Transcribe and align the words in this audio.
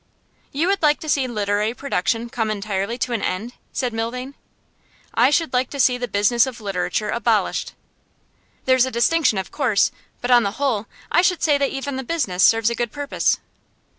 'You 0.51 0.65
would 0.65 0.81
like 0.81 0.99
to 1.01 1.07
see 1.07 1.27
literary 1.27 1.75
production 1.75 2.27
come 2.27 2.49
entirely 2.49 2.97
to 2.97 3.13
an 3.13 3.21
end?' 3.21 3.53
said 3.71 3.93
Milvain. 3.93 4.33
'I 5.13 5.29
should 5.29 5.53
like 5.53 5.69
to 5.69 5.79
see 5.79 5.95
the 5.95 6.07
business 6.07 6.47
of 6.47 6.59
literature 6.59 7.11
abolished.' 7.11 7.73
'There's 8.65 8.87
a 8.87 8.89
distinction, 8.89 9.37
of 9.37 9.51
course. 9.51 9.91
But, 10.19 10.31
on 10.31 10.41
the 10.41 10.53
whole, 10.53 10.87
I 11.11 11.21
should 11.21 11.43
say 11.43 11.59
that 11.59 11.69
even 11.69 11.97
the 11.97 12.03
business 12.03 12.43
serves 12.43 12.71
a 12.71 12.75
good 12.75 12.91
purpose. 12.91 13.37